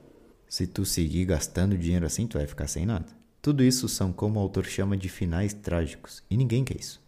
Se 0.49 0.67
tu 0.67 0.85
seguir 0.85 1.25
gastando 1.25 1.77
dinheiro 1.77 2.07
assim, 2.07 2.27
tu 2.27 2.39
vai 2.39 2.47
ficar 2.47 2.67
sem 2.67 2.87
nada. 2.87 3.07
Tudo 3.43 3.63
isso 3.63 3.89
são 3.89 4.13
como 4.13 4.39
o 4.39 4.43
autor 4.43 4.65
chama 4.65 4.97
de 4.97 5.09
finais 5.09 5.53
trágicos, 5.53 6.23
e 6.31 6.37
ninguém 6.37 6.65
quer 6.65 6.81
isso. 6.81 7.01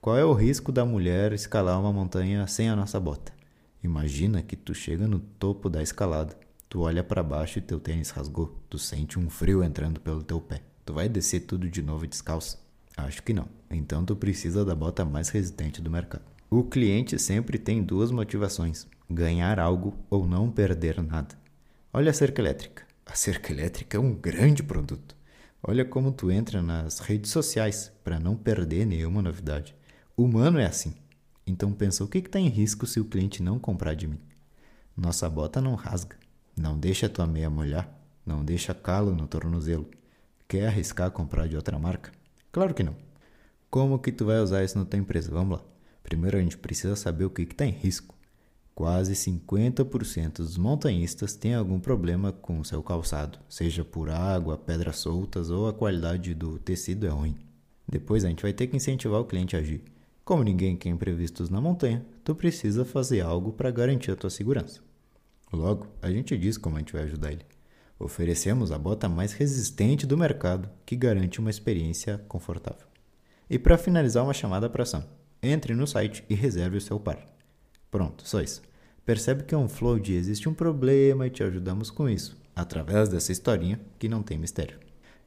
Qual 0.00 0.16
é 0.16 0.24
o 0.24 0.32
risco 0.34 0.70
da 0.70 0.84
mulher 0.84 1.32
escalar 1.32 1.80
uma 1.80 1.92
montanha 1.92 2.46
sem 2.46 2.68
a 2.68 2.76
nossa 2.76 3.00
bota? 3.00 3.32
Imagina 3.82 4.42
que 4.42 4.56
tu 4.56 4.74
chega 4.74 5.06
no 5.06 5.18
topo 5.18 5.68
da 5.68 5.82
escalada 5.82 6.36
Tu 6.68 6.80
olha 6.80 7.04
para 7.04 7.22
baixo 7.22 7.58
e 7.58 7.62
teu 7.62 7.78
tênis 7.78 8.10
rasgou. 8.10 8.54
Tu 8.68 8.78
sente 8.78 9.18
um 9.18 9.30
frio 9.30 9.62
entrando 9.62 10.00
pelo 10.00 10.22
teu 10.22 10.40
pé. 10.40 10.62
Tu 10.84 10.92
vai 10.92 11.08
descer 11.08 11.40
tudo 11.40 11.68
de 11.68 11.80
novo 11.80 12.06
descalço? 12.06 12.58
Acho 12.96 13.22
que 13.22 13.32
não. 13.32 13.48
Então 13.70 14.04
tu 14.04 14.16
precisa 14.16 14.64
da 14.64 14.74
bota 14.74 15.04
mais 15.04 15.28
resistente 15.28 15.80
do 15.80 15.90
mercado. 15.90 16.24
O 16.50 16.64
cliente 16.64 17.18
sempre 17.18 17.58
tem 17.58 17.82
duas 17.82 18.10
motivações: 18.10 18.86
ganhar 19.08 19.60
algo 19.60 19.96
ou 20.10 20.26
não 20.26 20.50
perder 20.50 21.02
nada. 21.02 21.34
Olha 21.92 22.10
a 22.10 22.14
cerca 22.14 22.42
elétrica. 22.42 22.85
A 23.06 23.14
cerca 23.14 23.52
elétrica 23.52 23.96
é 23.96 24.00
um 24.00 24.12
grande 24.12 24.64
produto. 24.64 25.16
Olha 25.62 25.84
como 25.84 26.10
tu 26.10 26.28
entra 26.28 26.60
nas 26.60 26.98
redes 26.98 27.30
sociais 27.30 27.92
para 28.02 28.18
não 28.18 28.36
perder 28.36 28.84
nenhuma 28.84 29.22
novidade. 29.22 29.76
Humano 30.16 30.58
é 30.58 30.66
assim. 30.66 30.92
Então 31.46 31.72
pensa 31.72 32.02
o 32.02 32.08
que 32.08 32.18
está 32.18 32.40
em 32.40 32.48
risco 32.48 32.84
se 32.84 32.98
o 32.98 33.04
cliente 33.04 33.42
não 33.42 33.60
comprar 33.60 33.94
de 33.94 34.08
mim. 34.08 34.20
Nossa 34.96 35.30
bota 35.30 35.60
não 35.60 35.76
rasga, 35.76 36.16
não 36.56 36.76
deixa 36.76 37.08
tua 37.08 37.28
meia 37.28 37.48
molhar, 37.48 37.88
não 38.24 38.44
deixa 38.44 38.74
calo 38.74 39.14
no 39.14 39.28
tornozelo. 39.28 39.88
Quer 40.48 40.66
arriscar 40.66 41.10
comprar 41.12 41.46
de 41.46 41.54
outra 41.54 41.78
marca? 41.78 42.10
Claro 42.50 42.74
que 42.74 42.82
não. 42.82 42.96
Como 43.70 44.00
que 44.00 44.10
tu 44.10 44.24
vai 44.24 44.40
usar 44.40 44.64
isso 44.64 44.78
na 44.78 44.84
tua 44.84 44.98
empresa? 44.98 45.30
Vamos 45.30 45.58
lá. 45.58 45.64
Primeiro 46.02 46.38
a 46.38 46.40
gente 46.40 46.58
precisa 46.58 46.96
saber 46.96 47.24
o 47.24 47.30
que 47.30 47.42
está 47.42 47.64
em 47.64 47.70
risco. 47.70 48.15
Quase 48.76 49.14
50% 49.14 50.36
dos 50.36 50.58
montanhistas 50.58 51.34
têm 51.34 51.54
algum 51.54 51.80
problema 51.80 52.30
com 52.30 52.60
o 52.60 52.64
seu 52.64 52.82
calçado, 52.82 53.38
seja 53.48 53.82
por 53.82 54.10
água, 54.10 54.58
pedras 54.58 54.98
soltas 54.98 55.48
ou 55.48 55.66
a 55.66 55.72
qualidade 55.72 56.34
do 56.34 56.58
tecido 56.58 57.06
é 57.06 57.08
ruim. 57.08 57.34
Depois 57.88 58.22
a 58.22 58.28
gente 58.28 58.42
vai 58.42 58.52
ter 58.52 58.66
que 58.66 58.76
incentivar 58.76 59.18
o 59.18 59.24
cliente 59.24 59.56
a 59.56 59.60
agir. 59.60 59.82
Como 60.22 60.44
ninguém 60.44 60.76
quer 60.76 60.90
imprevistos 60.90 61.48
na 61.48 61.58
montanha, 61.58 62.04
tu 62.22 62.34
precisa 62.34 62.84
fazer 62.84 63.22
algo 63.22 63.50
para 63.50 63.70
garantir 63.70 64.10
a 64.10 64.16
tua 64.16 64.28
segurança. 64.28 64.82
Logo, 65.50 65.86
a 66.02 66.10
gente 66.10 66.36
diz 66.36 66.58
como 66.58 66.76
a 66.76 66.80
gente 66.80 66.92
vai 66.92 67.04
ajudar 67.04 67.32
ele. 67.32 67.46
Oferecemos 67.98 68.70
a 68.70 68.78
bota 68.78 69.08
mais 69.08 69.32
resistente 69.32 70.06
do 70.06 70.18
mercado, 70.18 70.68
que 70.84 70.96
garante 70.96 71.40
uma 71.40 71.48
experiência 71.48 72.22
confortável. 72.28 72.86
E 73.48 73.58
para 73.58 73.78
finalizar 73.78 74.22
uma 74.22 74.34
chamada 74.34 74.68
para 74.68 74.82
ação, 74.82 75.02
entre 75.42 75.74
no 75.74 75.86
site 75.86 76.22
e 76.28 76.34
reserve 76.34 76.76
o 76.76 76.80
seu 76.82 77.00
par. 77.00 77.35
Pronto, 77.90 78.26
só 78.26 78.40
isso. 78.40 78.62
Percebe 79.04 79.44
que 79.44 79.54
é 79.54 79.58
um 79.58 79.68
flow 79.68 79.98
de 79.98 80.14
existe 80.14 80.48
um 80.48 80.54
problema 80.54 81.26
e 81.26 81.30
te 81.30 81.42
ajudamos 81.42 81.90
com 81.90 82.08
isso, 82.08 82.36
através 82.54 83.08
dessa 83.08 83.30
historinha 83.30 83.80
que 83.98 84.08
não 84.08 84.22
tem 84.22 84.36
mistério. 84.36 84.78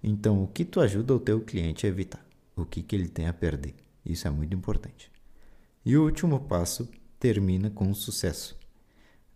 Então, 0.04 0.44
o 0.44 0.48
que 0.48 0.66
tu 0.66 0.80
ajuda 0.82 1.16
o 1.16 1.20
teu 1.20 1.42
cliente 1.42 1.86
a 1.86 1.90
evitar? 1.90 2.26
O 2.56 2.66
que, 2.66 2.84
que 2.84 2.96
ele 2.96 3.08
tem 3.08 3.28
a 3.28 3.34
perder? 3.34 3.76
Isso 4.06 4.28
é 4.28 4.32
muito 4.32 4.56
importante. 4.56 5.12
E 5.86 5.96
o 5.96 6.04
último 6.04 6.40
passo 6.42 6.90
termina 7.20 7.70
com 7.70 7.94
sucesso. 7.94 8.58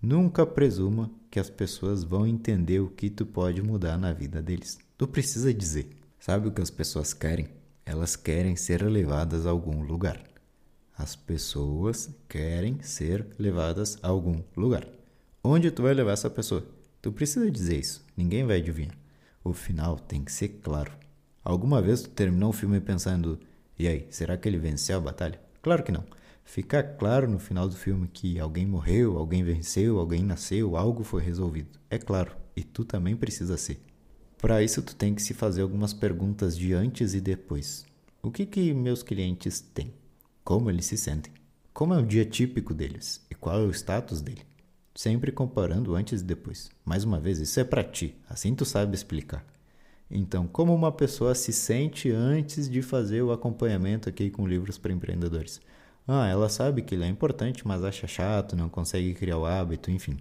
Nunca 0.01 0.45
presuma 0.45 1.09
que 1.31 1.39
as 1.39 1.49
pessoas 1.49 2.03
vão 2.03 2.27
entender 2.27 2.79
o 2.79 2.89
que 2.89 3.09
tu 3.09 3.25
pode 3.25 3.61
mudar 3.61 3.97
na 3.97 4.11
vida 4.11 4.41
deles. 4.41 4.77
Tu 4.97 5.07
precisa 5.07 5.53
dizer. 5.53 5.89
Sabe 6.19 6.47
o 6.47 6.51
que 6.51 6.61
as 6.61 6.69
pessoas 6.69 7.13
querem? 7.13 7.47
Elas 7.85 8.15
querem 8.15 8.55
ser 8.55 8.83
levadas 8.83 9.45
a 9.45 9.49
algum 9.49 9.81
lugar. 9.81 10.21
As 11.03 11.17
pessoas 11.17 12.09
querem 12.29 12.81
ser 12.81 13.27
levadas 13.37 13.97
a 14.01 14.07
algum 14.07 14.41
lugar. 14.55 14.87
Onde 15.43 15.69
tu 15.69 15.81
vai 15.81 15.93
levar 15.93 16.13
essa 16.13 16.29
pessoa? 16.29 16.65
Tu 17.01 17.11
precisa 17.11 17.51
dizer 17.51 17.77
isso. 17.77 18.05
Ninguém 18.15 18.45
vai 18.45 18.59
adivinhar. 18.59 18.97
O 19.43 19.51
final 19.51 19.99
tem 19.99 20.23
que 20.23 20.31
ser 20.31 20.61
claro. 20.63 20.93
Alguma 21.43 21.81
vez 21.81 22.03
tu 22.03 22.09
terminou 22.09 22.51
um 22.51 22.53
filme 22.53 22.79
pensando: 22.79 23.37
e 23.77 23.85
aí, 23.85 24.07
será 24.11 24.37
que 24.37 24.47
ele 24.47 24.57
venceu 24.57 24.97
a 24.97 25.01
batalha? 25.01 25.41
Claro 25.61 25.83
que 25.83 25.91
não. 25.91 26.05
Fica 26.45 26.81
claro 26.81 27.29
no 27.29 27.37
final 27.37 27.67
do 27.67 27.75
filme 27.75 28.07
que 28.07 28.39
alguém 28.39 28.65
morreu, 28.65 29.17
alguém 29.17 29.43
venceu, 29.43 29.99
alguém 29.99 30.23
nasceu, 30.23 30.77
algo 30.77 31.03
foi 31.03 31.21
resolvido. 31.21 31.77
É 31.89 31.97
claro, 31.97 32.31
e 32.55 32.63
tu 32.63 32.85
também 32.85 33.13
precisa 33.13 33.57
ser. 33.57 33.77
Para 34.37 34.63
isso 34.63 34.81
tu 34.81 34.95
tem 34.95 35.13
que 35.13 35.21
se 35.21 35.33
fazer 35.33 35.63
algumas 35.63 35.93
perguntas 35.93 36.57
de 36.57 36.73
antes 36.73 37.13
e 37.13 37.19
depois. 37.19 37.85
O 38.21 38.31
que 38.31 38.45
que 38.45 38.73
meus 38.73 39.03
clientes 39.03 39.59
têm? 39.59 39.93
Como 40.43 40.69
eles 40.69 40.87
se 40.87 40.97
sentem? 40.97 41.31
Como 41.73 41.93
é 41.93 41.97
o 41.97 42.05
dia 42.05 42.25
típico 42.25 42.73
deles? 42.73 43.25
E 43.31 43.35
qual 43.35 43.61
é 43.61 43.63
o 43.63 43.71
status 43.71 44.21
dele? 44.21 44.41
Sempre 44.93 45.31
comparando 45.31 45.95
antes 45.95 46.19
e 46.19 46.25
depois. 46.25 46.69
Mais 46.83 47.05
uma 47.05 47.17
vez, 47.17 47.39
isso 47.39 47.61
é 47.61 47.63
para 47.63 47.81
ti, 47.81 48.13
assim 48.29 48.53
tu 48.53 48.65
sabe 48.65 48.93
explicar. 48.93 49.45
Então, 50.11 50.45
como 50.45 50.75
uma 50.75 50.91
pessoa 50.91 51.33
se 51.33 51.53
sente 51.53 52.11
antes 52.11 52.69
de 52.69 52.81
fazer 52.81 53.21
o 53.21 53.31
acompanhamento 53.31 54.09
aqui 54.09 54.29
com 54.29 54.45
livros 54.45 54.77
para 54.77 54.91
empreendedores? 54.91 55.61
Ah, 56.05 56.27
ela 56.27 56.49
sabe 56.49 56.81
que 56.81 56.93
ele 56.93 57.05
é 57.05 57.07
importante, 57.07 57.65
mas 57.65 57.81
acha 57.81 58.05
chato, 58.05 58.53
não 58.53 58.67
consegue 58.67 59.13
criar 59.13 59.37
o 59.37 59.45
hábito, 59.45 59.89
enfim. 59.89 60.17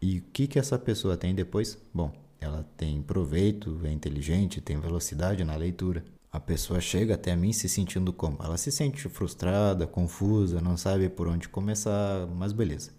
E 0.00 0.20
o 0.20 0.22
que, 0.32 0.46
que 0.46 0.58
essa 0.58 0.78
pessoa 0.78 1.18
tem 1.18 1.34
depois? 1.34 1.76
Bom, 1.92 2.10
ela 2.40 2.66
tem 2.78 3.02
proveito, 3.02 3.78
é 3.84 3.92
inteligente, 3.92 4.62
tem 4.62 4.80
velocidade 4.80 5.44
na 5.44 5.54
leitura. 5.54 6.02
A 6.32 6.38
pessoa 6.38 6.80
chega 6.80 7.14
até 7.14 7.34
mim 7.34 7.52
se 7.52 7.68
sentindo 7.68 8.12
como? 8.12 8.38
Ela 8.40 8.56
se 8.56 8.70
sente 8.70 9.08
frustrada, 9.08 9.84
confusa, 9.84 10.60
não 10.60 10.76
sabe 10.76 11.08
por 11.08 11.26
onde 11.26 11.48
começar, 11.48 12.24
mas 12.28 12.52
beleza. 12.52 12.92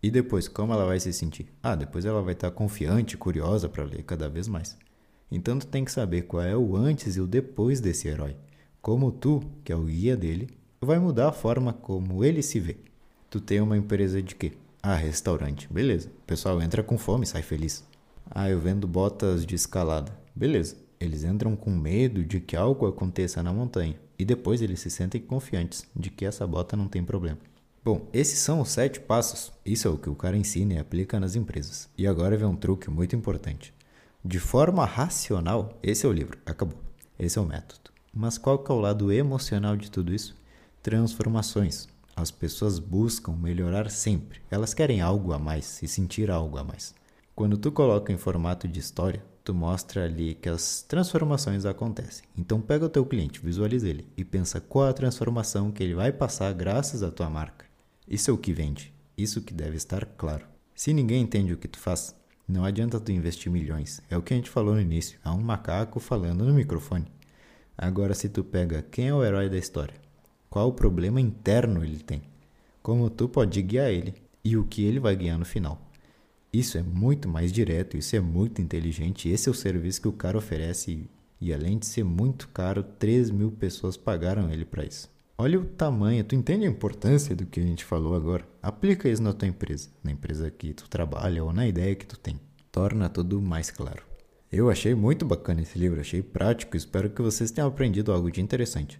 E 0.00 0.12
depois, 0.12 0.46
como 0.46 0.72
ela 0.72 0.86
vai 0.86 1.00
se 1.00 1.12
sentir? 1.12 1.52
Ah, 1.60 1.74
depois 1.74 2.04
ela 2.04 2.22
vai 2.22 2.34
estar 2.34 2.52
confiante, 2.52 3.16
curiosa 3.16 3.68
para 3.68 3.82
ler 3.82 4.04
cada 4.04 4.28
vez 4.28 4.46
mais. 4.46 4.78
Então 5.28 5.58
tu 5.58 5.66
tem 5.66 5.84
que 5.84 5.90
saber 5.90 6.22
qual 6.22 6.42
é 6.42 6.56
o 6.56 6.76
antes 6.76 7.16
e 7.16 7.20
o 7.20 7.26
depois 7.26 7.80
desse 7.80 8.06
herói. 8.06 8.36
Como 8.80 9.10
tu, 9.10 9.42
que 9.64 9.72
é 9.72 9.76
o 9.76 9.82
guia 9.82 10.16
dele, 10.16 10.48
vai 10.80 11.00
mudar 11.00 11.30
a 11.30 11.32
forma 11.32 11.72
como 11.72 12.24
ele 12.24 12.42
se 12.42 12.60
vê. 12.60 12.76
Tu 13.28 13.40
tem 13.40 13.60
uma 13.60 13.76
empresa 13.76 14.22
de 14.22 14.36
quê? 14.36 14.52
Ah, 14.80 14.94
restaurante. 14.94 15.66
Beleza. 15.68 16.08
O 16.08 16.26
pessoal 16.26 16.62
entra 16.62 16.84
com 16.84 16.96
fome 16.96 17.26
sai 17.26 17.42
feliz. 17.42 17.84
Ah, 18.30 18.48
eu 18.48 18.60
vendo 18.60 18.86
botas 18.86 19.44
de 19.44 19.56
escalada. 19.56 20.16
Beleza. 20.32 20.87
Eles 21.00 21.24
entram 21.24 21.54
com 21.54 21.70
medo 21.70 22.24
de 22.24 22.40
que 22.40 22.56
algo 22.56 22.86
aconteça 22.86 23.42
na 23.42 23.52
montanha 23.52 23.98
e 24.18 24.24
depois 24.24 24.60
eles 24.60 24.80
se 24.80 24.90
sentem 24.90 25.20
confiantes 25.20 25.86
de 25.94 26.10
que 26.10 26.24
essa 26.24 26.46
bota 26.46 26.76
não 26.76 26.88
tem 26.88 27.04
problema. 27.04 27.38
Bom, 27.84 28.06
esses 28.12 28.40
são 28.40 28.60
os 28.60 28.70
sete 28.70 29.00
passos. 29.00 29.52
Isso 29.64 29.86
é 29.86 29.90
o 29.90 29.96
que 29.96 30.10
o 30.10 30.14
cara 30.14 30.36
ensina 30.36 30.74
e 30.74 30.78
aplica 30.78 31.20
nas 31.20 31.36
empresas. 31.36 31.88
E 31.96 32.06
agora 32.06 32.36
vem 32.36 32.46
um 32.46 32.56
truque 32.56 32.90
muito 32.90 33.14
importante. 33.14 33.72
De 34.24 34.40
forma 34.40 34.84
racional, 34.84 35.78
esse 35.82 36.04
é 36.04 36.08
o 36.08 36.12
livro. 36.12 36.38
Acabou. 36.44 36.78
Esse 37.18 37.38
é 37.38 37.40
o 37.40 37.46
método. 37.46 37.90
Mas 38.12 38.36
qual 38.36 38.58
que 38.58 38.70
é 38.70 38.74
o 38.74 38.80
lado 38.80 39.12
emocional 39.12 39.76
de 39.76 39.90
tudo 39.90 40.12
isso? 40.12 40.36
Transformações. 40.82 41.88
As 42.16 42.32
pessoas 42.32 42.80
buscam 42.80 43.32
melhorar 43.32 43.88
sempre. 43.90 44.40
Elas 44.50 44.74
querem 44.74 45.00
algo 45.00 45.32
a 45.32 45.38
mais 45.38 45.80
e 45.82 45.86
sentir 45.86 46.30
algo 46.30 46.58
a 46.58 46.64
mais. 46.64 46.92
Quando 47.38 47.56
tu 47.56 47.70
coloca 47.70 48.12
em 48.12 48.16
formato 48.16 48.66
de 48.66 48.80
história, 48.80 49.24
tu 49.44 49.54
mostra 49.54 50.04
ali 50.04 50.34
que 50.34 50.48
as 50.48 50.82
transformações 50.82 51.64
acontecem. 51.64 52.24
Então 52.36 52.60
pega 52.60 52.86
o 52.86 52.88
teu 52.88 53.06
cliente, 53.06 53.38
visualiza 53.38 53.88
ele 53.88 54.08
e 54.16 54.24
pensa 54.24 54.60
qual 54.60 54.88
a 54.88 54.92
transformação 54.92 55.70
que 55.70 55.80
ele 55.80 55.94
vai 55.94 56.10
passar 56.10 56.52
graças 56.52 57.00
à 57.00 57.12
tua 57.12 57.30
marca. 57.30 57.64
Isso 58.08 58.28
é 58.28 58.34
o 58.34 58.38
que 58.38 58.52
vende. 58.52 58.92
Isso 59.16 59.40
que 59.40 59.54
deve 59.54 59.76
estar 59.76 60.04
claro. 60.04 60.44
Se 60.74 60.92
ninguém 60.92 61.22
entende 61.22 61.52
o 61.52 61.56
que 61.56 61.68
tu 61.68 61.78
faz, 61.78 62.12
não 62.48 62.64
adianta 62.64 62.98
tu 62.98 63.12
investir 63.12 63.52
milhões. 63.52 64.02
É 64.10 64.16
o 64.16 64.22
que 64.22 64.34
a 64.34 64.36
gente 64.36 64.50
falou 64.50 64.74
no 64.74 64.80
início. 64.80 65.20
Há 65.22 65.32
um 65.32 65.40
macaco 65.40 66.00
falando 66.00 66.44
no 66.44 66.52
microfone. 66.52 67.06
Agora 67.76 68.14
se 68.14 68.28
tu 68.28 68.42
pega 68.42 68.82
quem 68.82 69.06
é 69.06 69.14
o 69.14 69.22
herói 69.22 69.48
da 69.48 69.56
história, 69.56 69.94
qual 70.50 70.70
o 70.70 70.72
problema 70.72 71.20
interno 71.20 71.84
ele 71.84 72.00
tem, 72.00 72.20
como 72.82 73.08
tu 73.08 73.28
pode 73.28 73.62
guiar 73.62 73.92
ele 73.92 74.14
e 74.42 74.56
o 74.56 74.64
que 74.64 74.84
ele 74.84 74.98
vai 74.98 75.14
ganhar 75.14 75.38
no 75.38 75.44
final. 75.44 75.87
Isso 76.52 76.78
é 76.78 76.82
muito 76.82 77.28
mais 77.28 77.52
direto, 77.52 77.96
isso 77.96 78.16
é 78.16 78.20
muito 78.20 78.62
inteligente. 78.62 79.28
Esse 79.28 79.48
é 79.48 79.52
o 79.52 79.54
serviço 79.54 80.00
que 80.00 80.08
o 80.08 80.12
cara 80.12 80.38
oferece 80.38 81.08
e, 81.40 81.52
além 81.52 81.78
de 81.78 81.86
ser 81.86 82.04
muito 82.04 82.48
caro, 82.48 82.82
3 82.82 83.30
mil 83.30 83.50
pessoas 83.50 83.96
pagaram 83.96 84.50
ele 84.50 84.64
para 84.64 84.84
isso. 84.84 85.10
Olha 85.36 85.60
o 85.60 85.64
tamanho, 85.64 86.24
tu 86.24 86.34
entende 86.34 86.66
a 86.66 86.68
importância 86.68 87.36
do 87.36 87.46
que 87.46 87.60
a 87.60 87.62
gente 87.62 87.84
falou 87.84 88.14
agora? 88.14 88.44
Aplica 88.60 89.08
isso 89.08 89.22
na 89.22 89.32
tua 89.32 89.46
empresa, 89.46 89.88
na 90.02 90.10
empresa 90.10 90.50
que 90.50 90.72
tu 90.72 90.88
trabalha 90.88 91.44
ou 91.44 91.52
na 91.52 91.66
ideia 91.68 91.94
que 91.94 92.06
tu 92.06 92.18
tem. 92.18 92.40
Torna 92.72 93.08
tudo 93.08 93.40
mais 93.40 93.70
claro. 93.70 94.02
Eu 94.50 94.70
achei 94.70 94.94
muito 94.94 95.24
bacana 95.24 95.60
esse 95.60 95.78
livro, 95.78 96.00
achei 96.00 96.22
prático, 96.22 96.76
espero 96.76 97.10
que 97.10 97.22
vocês 97.22 97.50
tenham 97.50 97.68
aprendido 97.68 98.10
algo 98.10 98.32
de 98.32 98.40
interessante. 98.40 98.98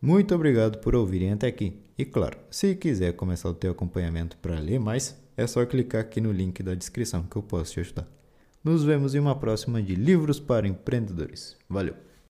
Muito 0.00 0.34
obrigado 0.34 0.78
por 0.78 0.94
ouvirem 0.94 1.32
até 1.32 1.46
aqui. 1.46 1.80
E 1.98 2.04
claro, 2.04 2.38
se 2.50 2.74
quiser 2.74 3.14
começar 3.14 3.48
o 3.48 3.54
teu 3.54 3.72
acompanhamento 3.72 4.36
para 4.36 4.60
ler 4.60 4.78
mais, 4.78 5.16
é 5.36 5.46
só 5.46 5.64
clicar 5.64 6.02
aqui 6.02 6.20
no 6.20 6.32
link 6.32 6.62
da 6.62 6.74
descrição 6.74 7.22
que 7.22 7.36
eu 7.36 7.42
posso 7.42 7.72
te 7.72 7.80
ajudar. 7.80 8.06
Nos 8.62 8.84
vemos 8.84 9.14
em 9.14 9.18
uma 9.18 9.38
próxima 9.38 9.82
de 9.82 9.94
Livros 9.94 10.40
para 10.40 10.68
Empreendedores. 10.68 11.56
Valeu! 11.68 11.94